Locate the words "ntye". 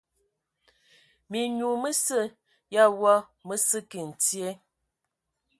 4.09-4.49